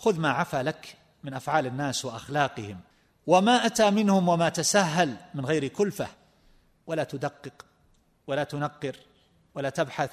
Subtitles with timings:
[0.00, 2.80] خذ ما عفى لك من أفعال الناس وأخلاقهم
[3.26, 6.08] وما أتى منهم وما تسهل من غير كلفة.
[6.86, 7.66] ولا تدقق
[8.26, 8.96] ولا تنقر
[9.54, 10.10] ولا تبحث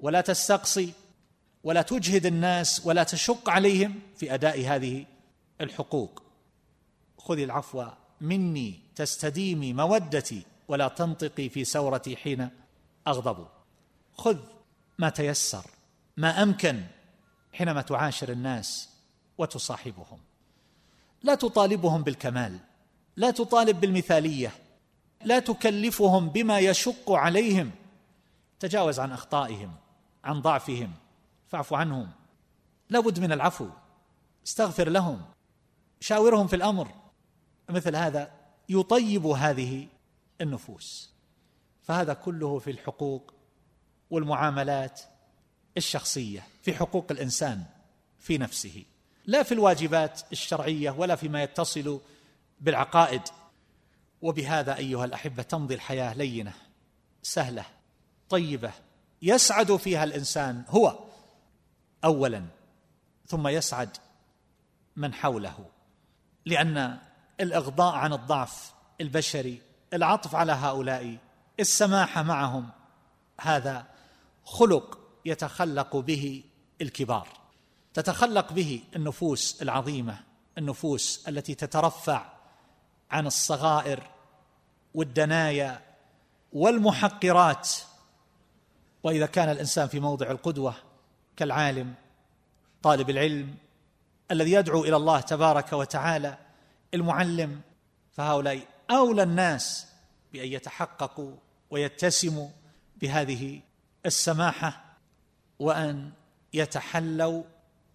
[0.00, 0.92] ولا تستقصي
[1.64, 5.06] ولا تجهد الناس ولا تشق عليهم في أداء هذه
[5.60, 6.22] الحقوق.
[7.18, 7.86] خذي العفو
[8.20, 12.48] مني تستديمي مودتي ولا تنطقي في سورتي حين
[13.06, 13.46] أغضب.
[14.14, 14.38] خذ
[14.98, 15.64] ما تيسر
[16.16, 16.82] ما أمكن
[17.52, 18.88] حينما تعاشر الناس
[19.38, 20.18] وتصاحبهم.
[21.22, 22.58] لا تطالبهم بالكمال
[23.16, 24.52] لا تطالب بالمثالية
[25.24, 27.70] لا تكلفهم بما يشق عليهم.
[28.60, 29.74] تجاوز عن أخطائهم
[30.24, 30.92] عن ضعفهم
[31.48, 32.10] فاعف عنهم.
[32.90, 33.68] لا بد من العفو.
[34.46, 35.22] استغفر لهم.
[36.00, 36.88] شاورهم في الأمر.
[37.68, 38.32] مثل هذا
[38.68, 39.88] يطيب هذه
[40.40, 41.10] النفوس.
[41.82, 43.34] فهذا كله في الحقوق
[44.10, 45.00] والمعاملات
[45.76, 47.64] الشخصية في حقوق الإنسان
[48.18, 48.84] في نفسه.
[49.26, 52.00] لا في الواجبات الشرعية ولا فيما يتصل
[52.60, 53.22] بالعقائد.
[54.22, 56.52] وبهذا أيها الأحبة تمضي الحياة لينة
[57.22, 57.64] سهلة
[58.28, 58.72] طيبة.
[59.22, 60.98] يسعد فيها الإنسان هو
[62.04, 62.44] اولا
[63.26, 63.96] ثم يسعد
[64.96, 65.66] من حوله.
[66.46, 66.98] لأن
[67.40, 69.62] الإغضاء عن الضعف البشري
[69.92, 71.16] العطف على هؤلاء
[71.60, 72.68] السماحه معهم
[73.40, 73.86] هذا
[74.44, 76.44] خلق يتخلق به
[76.80, 77.28] الكبار.
[77.94, 80.18] تتخلق به النفوس العظيمة
[80.58, 82.26] النفوس التي تترفع
[83.10, 84.10] عن الصغائر
[84.94, 85.80] والدنايا
[86.52, 87.70] والمحقرات.
[89.02, 90.74] وإذا كان الإنسان في موضع القدوة
[91.36, 91.94] كالعالم
[92.82, 93.54] طالب العلم
[94.30, 96.38] الذي يدعو إلى الله تبارك وتعالى
[96.94, 97.60] المعلم
[98.12, 99.86] فهؤلاء أولى الناس
[100.32, 101.36] بأن يتحققوا
[101.70, 102.48] ويتسموا
[102.96, 103.60] بهذه
[104.06, 104.84] السماحة
[105.60, 106.12] وأن
[106.52, 107.42] يتحلوا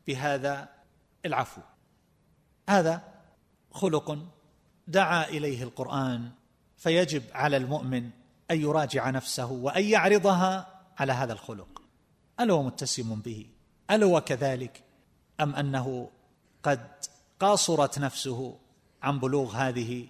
[0.07, 0.69] بهذا
[1.25, 1.61] العفو.
[2.69, 3.01] هذا
[3.71, 4.17] خلق
[4.87, 6.31] دعا إليه القرآن
[6.77, 8.09] فيجب على المؤمن
[8.51, 11.81] أن يراجع نفسه وأن يعرضها على هذا الخلق.
[12.39, 13.45] هل هو متسم به؟
[13.89, 14.83] هل هو كذلك
[15.39, 16.09] أم أنه
[16.63, 16.87] قد
[17.39, 18.59] قاصرت نفسه
[19.03, 20.07] عن بلوغ هذه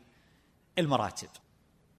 [0.78, 1.30] المراتب؟